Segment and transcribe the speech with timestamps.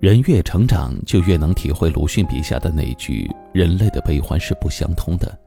[0.00, 5.38] 人越成长，就越能体会鲁迅笔下的那句：“人类的悲欢是不相通的。”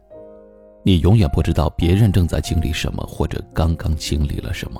[0.85, 4.79] 你永远不知道别人正在经历什么，或者刚刚经历了什么。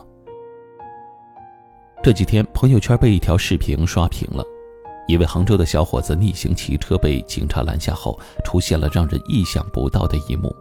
[2.04, 4.46] 这几天，朋友圈被一条视频刷屏了：
[5.08, 10.56] 一位杭州的小伙子逆行骑车被警察拦下后，出现了让人意想不到的一幕。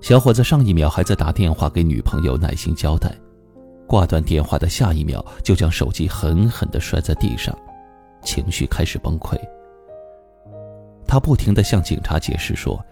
[0.00, 3.12] 小伙子上一秒还在打电话给女朋友耐心交代。
[3.86, 7.56] 挂断电话的下一秒，就将手机狠狠地摔在地上，
[8.22, 9.38] 情绪开始崩溃。
[11.06, 12.82] 他不停地向警察解释说，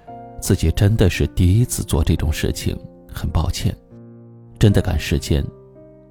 [0.40, 2.78] 自己真的是第一次做这种事情，
[3.12, 3.74] 很抱歉，
[4.58, 5.44] 真的赶时间，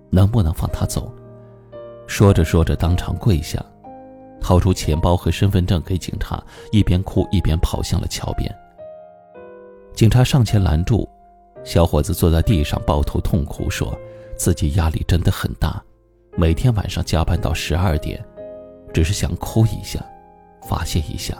[0.10, 1.14] 能不能放他走？
[2.08, 3.64] 说着说着，当场跪下，
[4.42, 8.54] 掏出钱包和身份证给警察，一边哭一边跑向了桥边。
[9.94, 11.08] 警察上前拦住，
[11.64, 13.98] 小伙子坐在地上抱头痛哭说。
[14.42, 15.80] 自己压力真的很大，
[16.36, 18.20] 每天晚上加班到十二点，
[18.92, 20.04] 只是想哭一下，
[20.68, 21.38] 发泄一下。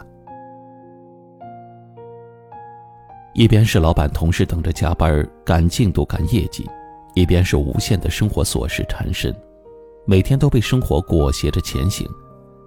[3.34, 6.64] 一边是老板同事等着加班赶进度赶业绩，
[7.16, 9.34] 一边是无限的生活琐事缠身，
[10.06, 12.08] 每天都被生活裹挟着前行，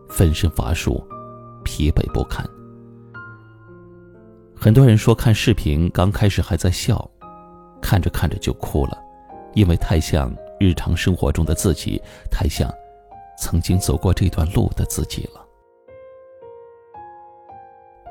[0.10, 1.02] 分身乏术，
[1.64, 2.46] 疲惫不堪。
[4.54, 7.10] 很多人说看视频刚开始还在笑，
[7.82, 9.05] 看着看着就哭了。
[9.56, 12.72] 因为太像日常生活中的自己，太像
[13.40, 15.44] 曾经走过这段路的自己了。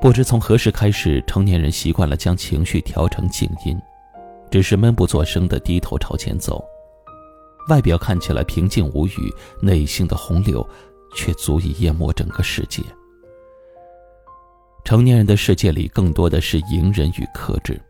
[0.01, 3.81] 不知从何时开始，成年人习惯了将情绪调成静音，
[4.51, 6.63] 只是闷不作声的低头朝前走，
[7.69, 10.67] 外表看起来平静无语，内心的洪流
[11.15, 12.83] 却足以淹没整个世界。
[14.85, 17.81] 成年人的世界里，更多的是隐忍与克制。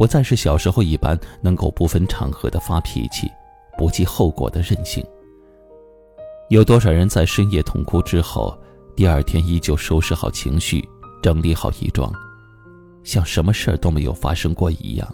[0.00, 3.30] 不再是小时候一般能够不分场合的发脾气，
[3.76, 5.04] 不计后果的任性。
[6.48, 8.58] 有多少人在深夜痛哭之后，
[8.96, 10.82] 第二天依旧收拾好情绪，
[11.22, 12.10] 整理好衣装，
[13.04, 15.06] 像什么事儿都没有发生过一样，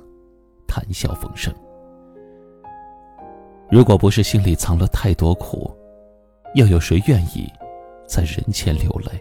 [0.68, 1.52] 谈笑风生。
[3.68, 5.68] 如果不是心里藏了太多苦，
[6.54, 7.44] 又有谁愿意
[8.06, 9.20] 在人前流泪？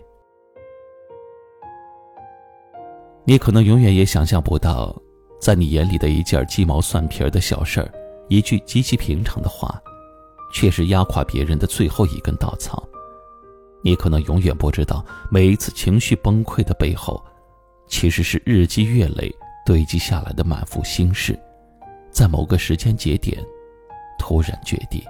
[3.23, 4.95] 你可能永远也想象不到。
[5.45, 7.94] 在你眼里的一件鸡毛蒜皮的小事儿，
[8.29, 9.79] 一句极其平常的话，
[10.51, 12.83] 却是压垮别人的最后一根稻草。
[13.83, 17.23] 你可能永远不知道，每一次情绪崩溃的背后，
[17.88, 19.31] 其实是日积月累
[19.67, 21.38] 堆积下来的满腹心事，
[22.09, 23.38] 在某个时间节点，
[24.17, 25.06] 突然决堤。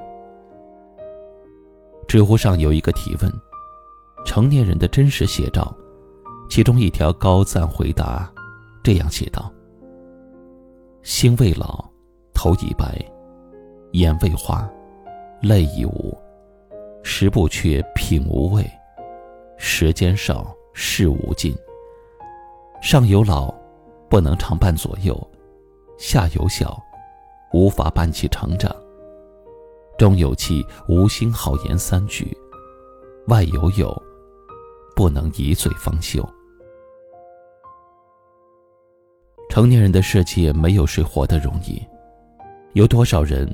[2.10, 3.32] 知乎上有一个提问
[4.28, 5.74] ：“成年人的真实写照”，
[6.52, 8.30] 其中一条高赞回答
[8.84, 9.50] 这样写道。
[11.06, 11.88] 心未老，
[12.34, 13.00] 头已白，
[13.92, 14.68] 眼未花，
[15.40, 16.18] 泪已无，
[17.04, 18.68] 食不缺，品无味，
[19.56, 21.56] 时间少，事无尽。
[22.82, 23.54] 上有老，
[24.10, 25.14] 不能常伴左右；
[26.00, 26.76] 下有小，
[27.54, 28.72] 无法伴其成长；
[30.00, 32.26] 中有妻，无心好言三句；
[33.28, 33.96] 外有友，
[34.96, 36.28] 不能一醉方休。
[39.56, 41.82] 成年人的世界，没有谁活得容易。
[42.74, 43.48] 有多少人，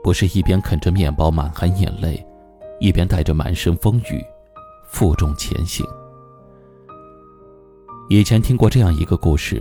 [0.00, 2.24] 不是一边啃着面包满含眼泪，
[2.78, 4.24] 一边带着满身风雨，
[4.86, 5.84] 负重前行？
[8.08, 9.60] 以前听过这样一个故事：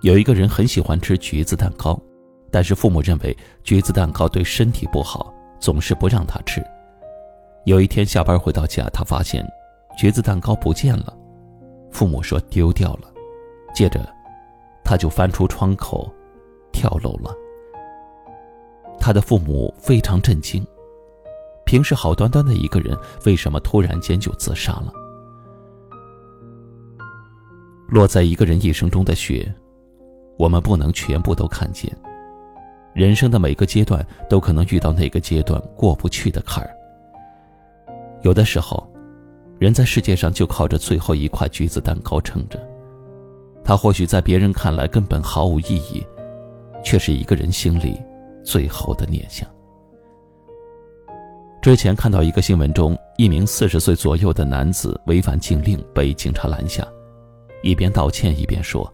[0.00, 1.96] 有一个人很喜欢吃橘子蛋糕，
[2.50, 6.60] 但是父母认为橘子蛋糕对身体不好，总是不让他吃。
[7.64, 9.48] 有一天下班回到家，他发现
[9.96, 11.16] 橘子蛋糕不见了，
[11.92, 13.02] 父母说丢掉了。
[13.72, 14.04] 接着。
[14.92, 16.12] 他就翻出窗口，
[16.70, 17.34] 跳楼了。
[19.00, 20.62] 他的父母非常震惊，
[21.64, 22.94] 平时好端端的一个人，
[23.24, 24.92] 为什么突然间就自杀了？
[27.88, 29.50] 落在一个人一生中的雪，
[30.36, 31.90] 我们不能全部都看见。
[32.92, 36.70] 人生的每个阶段都可能遇到那个阶段过不去的坎儿。
[38.20, 38.86] 有的时候，
[39.58, 42.60] 人在世界上就靠着最后一块橘子蛋糕撑着。
[43.64, 46.04] 他或许在别人看来根本毫无意义，
[46.84, 48.00] 却是一个人心里
[48.44, 49.48] 最后的念想。
[51.60, 56.84] 之前看到一个新闻中，一名四十岁左右的男子违反禁令被警察拦下，
[57.62, 58.92] 一边道歉一边说：“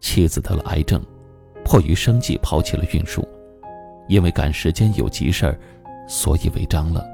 [0.00, 1.04] 妻子得了癌症，
[1.64, 3.26] 迫于生计抛弃了运输，
[4.06, 5.58] 因为赶时间有急事儿，
[6.06, 7.04] 所以违章了。”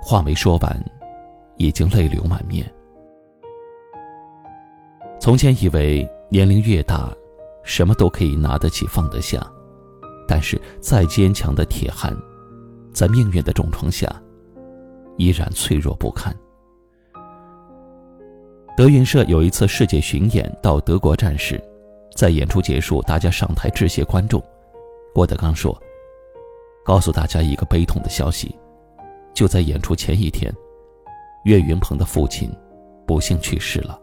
[0.00, 0.80] 话没说完，
[1.56, 2.64] 已经泪流满面。
[5.20, 7.12] 从前以为年龄越大，
[7.64, 9.44] 什么都可以拿得起放得下，
[10.26, 12.16] 但是再坚强的铁汉。
[12.92, 14.10] 在命运的重创下，
[15.16, 16.34] 依然脆弱不堪。
[18.76, 21.62] 德云社有一次世界巡演到德国站时，
[22.14, 24.42] 在演出结束，大家上台致谢观众。
[25.14, 25.76] 郭德纲说
[26.84, 28.54] ：“告诉大家一个悲痛的消息，
[29.34, 30.52] 就在演出前一天，
[31.44, 32.50] 岳云鹏的父亲
[33.06, 34.00] 不幸去世了。”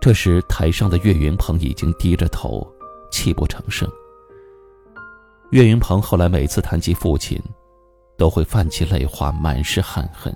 [0.00, 2.66] 这时，台上的岳云鹏已经低着头，
[3.12, 3.86] 泣不成声。
[5.50, 7.38] 岳云鹏后来每次谈及父亲，
[8.16, 10.34] 都会泛起泪花，满是憾恨。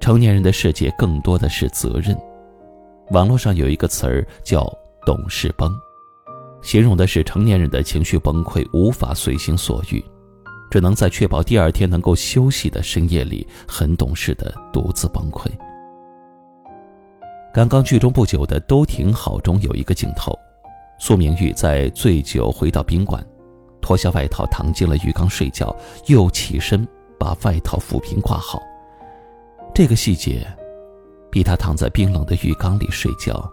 [0.00, 2.16] 成年人的世界更多的是责任。
[3.10, 4.66] 网络上有一个词儿叫
[5.04, 5.70] “懂事崩”，
[6.62, 10.02] 形容的是成年人的情绪崩溃，无法随心所欲，
[10.70, 15.46] 只能在确保第二天能够休息的深夜里，很懂事的独自崩溃。
[17.52, 20.32] 刚刚剧中不久的《都挺好》中有一个镜头。
[20.98, 23.22] 苏明玉在醉酒回到宾馆，
[23.82, 25.74] 脱下外套躺进了浴缸睡觉，
[26.06, 26.88] 又起身
[27.18, 28.58] 把外套抚平挂好。
[29.74, 30.46] 这个细节，
[31.30, 33.46] 比他躺在冰冷的浴缸里睡觉，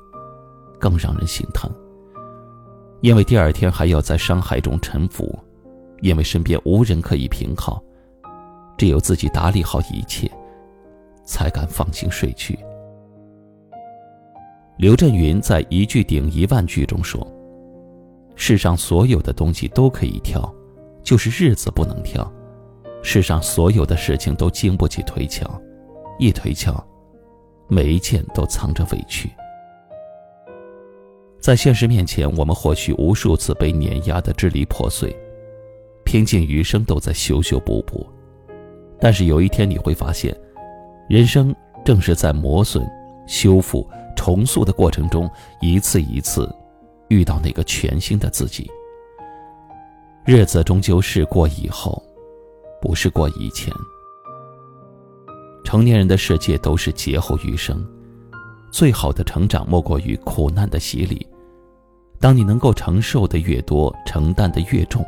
[0.80, 1.70] 更让人心疼。
[3.02, 5.38] 因为第二天还要在伤害中沉浮，
[6.00, 7.84] 因为身边无人可以凭靠，
[8.78, 10.32] 只有自己打理好一切，
[11.26, 12.58] 才敢放心睡去。
[14.80, 17.28] 刘震云在一句顶一万句中说。
[18.38, 20.50] 世上所有的东西都可以挑，
[21.04, 22.26] 就是日子不能挑。
[23.04, 25.46] 世上所有的事情都经不起推敲，
[26.18, 26.82] 一推敲，
[27.68, 29.30] 每一件都藏着委屈。
[31.42, 35.14] 在现实面前，我们或许无数次被碾压的支离破碎，
[36.06, 38.08] 拼尽余生都在修修补补。
[38.98, 40.34] 但是有一天你会发现，
[41.10, 41.54] 人生
[41.84, 42.90] 正是在磨损、
[43.28, 43.86] 修复、
[44.20, 45.32] 重塑的过程中，
[45.62, 46.54] 一次一次。
[47.08, 48.70] 遇到那个全新的自己，
[50.26, 52.04] 日子终究是过以后，
[52.82, 53.74] 不是过以前。
[55.64, 57.84] 成年人的世界都是劫后余生，
[58.72, 61.26] 最好的成长莫过于苦难的洗礼。
[62.20, 65.04] 当你能够承受的越多，承担的越重，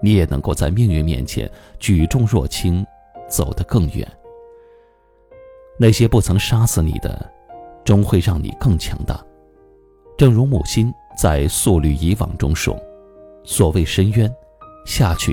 [0.00, 1.50] 你也能够在命运面前
[1.80, 2.86] 举重若轻，
[3.28, 4.06] 走得更远。
[5.76, 7.28] 那些不曾杀死你的，
[7.84, 9.22] 终会让你更强大。
[10.16, 10.92] 正如母亲。
[11.16, 12.76] 在素履以往中说
[13.46, 14.28] ：“所谓深渊，
[14.84, 15.32] 下去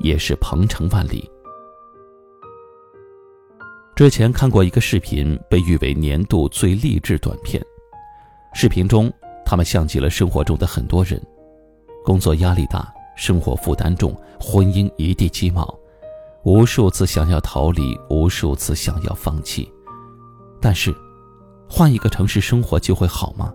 [0.00, 1.30] 也是鹏程万里。”
[3.94, 7.64] 之前看过一个视频，被誉为年度最励志短片。
[8.52, 9.08] 视频中，
[9.46, 11.22] 他们像极了生活中的很多人：
[12.04, 15.72] 工作压力大，生活负担重，婚姻一地鸡毛，
[16.42, 19.72] 无数次想要逃离，无数次想要放弃。
[20.60, 20.92] 但是，
[21.72, 23.54] 换一个城市生活就会好吗？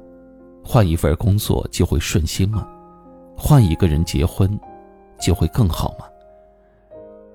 [0.63, 2.65] 换一份工作就会顺心吗？
[3.35, 4.57] 换一个人结婚，
[5.19, 6.05] 就会更好吗？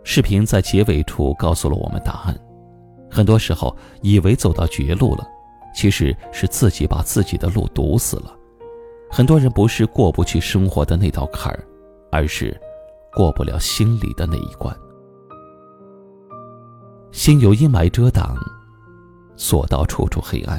[0.05, 2.35] 视频在结尾处告诉了我们答案。
[3.11, 5.29] 很多时候，以为走到绝路了，
[5.75, 8.35] 其实是自己把自己的路堵死了。
[9.11, 11.63] 很多人不是过不去生活的那道坎儿，
[12.11, 12.59] 而是
[13.13, 14.75] 过不了心里的那一关。
[17.13, 18.35] 心有阴霾遮挡，
[19.37, 20.59] 所到处处黑暗。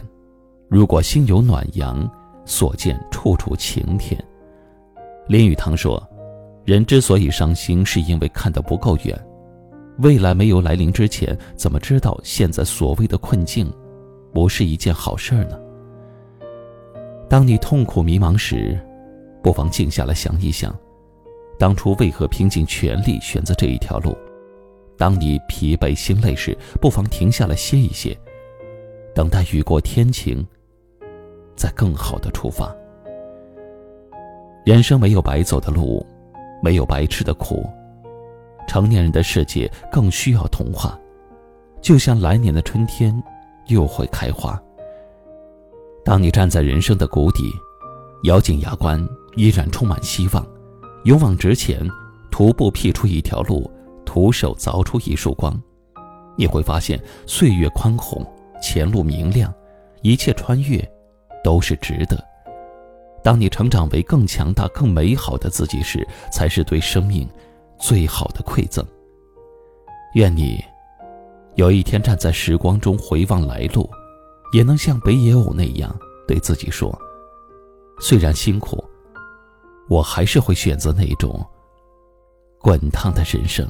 [0.72, 2.10] 如果心有暖阳，
[2.46, 4.18] 所见处处晴天。
[5.28, 6.02] 林语堂说
[6.64, 9.28] ：“人之所以伤心，是因为看得不够远。
[9.98, 13.70] 未来没有来临之前，怎么知道现在所谓的困境，
[14.34, 15.60] 不是一件好事儿呢？
[17.28, 18.80] 当你痛苦迷茫时，
[19.44, 20.74] 不妨静下来想一想，
[21.60, 24.16] 当初为何拼尽全力选择这一条路？
[24.98, 28.18] 当你疲惫心累时，不妨停下来歇一歇，
[29.14, 30.42] 等待雨过天晴。”
[31.62, 32.76] 再更好的出发。
[34.66, 36.04] 人生没有白走的路，
[36.60, 37.70] 没有白吃的苦。
[38.68, 41.00] 成年人的世界更需要童话，
[41.80, 43.14] 就像来年的春天
[43.68, 44.60] 又会开花。
[46.04, 47.44] 当你站在人生的谷底，
[48.24, 50.44] 咬紧牙关，依然充满希望，
[51.04, 51.88] 勇往直前，
[52.32, 53.70] 徒步辟出一条路，
[54.04, 55.54] 徒手凿出一束光，
[56.36, 58.26] 你会发现岁月宽宏，
[58.64, 59.54] 前路明亮，
[60.02, 60.84] 一切穿越。
[61.44, 62.24] 都是值得。
[63.24, 67.30] 当你成长为更强大、更美好的自己时，才是对生命
[67.78, 68.86] 最好的馈赠。
[70.16, 70.64] 愿你
[71.56, 73.90] 有一天站在时光中回望来路，
[74.54, 75.96] 也能像北野武那样
[76.28, 76.98] 对自己说
[78.02, 78.84] ：“虽然辛苦，
[79.90, 81.46] 我还是会选择那种
[82.60, 83.70] 滚烫的人生。”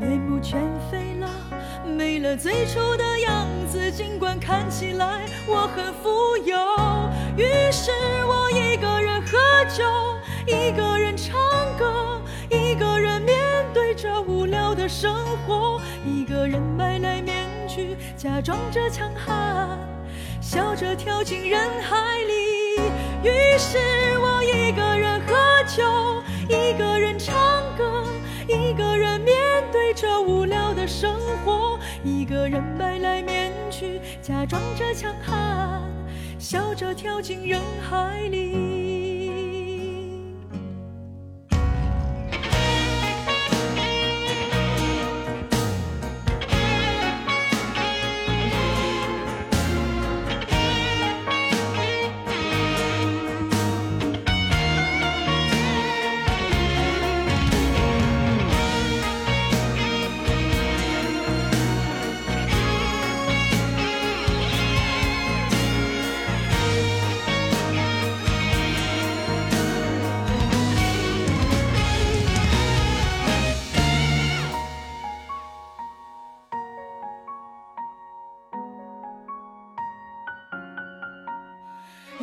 [0.00, 0.60] 面目全
[0.90, 1.28] 非了，
[1.84, 3.90] 没了最初的样子。
[3.92, 6.56] 尽管看起来我很富有，
[7.36, 7.90] 于是
[8.26, 9.84] 我一个人喝酒，
[10.46, 11.36] 一个人唱
[11.78, 12.20] 歌，
[12.50, 13.38] 一个人面
[13.72, 15.14] 对着无聊的生
[15.46, 19.78] 活，一个人买来面具，假装着强悍，
[20.40, 22.34] 笑着跳进人海里。
[23.22, 23.78] 于是
[24.18, 25.34] 我一个人喝
[25.66, 27.34] 酒，一个人唱
[27.78, 28.04] 歌，
[28.48, 29.34] 一个人面
[30.06, 35.80] 这无聊的生活，一个人买来面具，假装着强悍，
[36.38, 38.73] 笑着跳进人海里。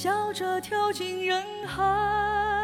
[0.00, 2.57] 笑着跳进人海。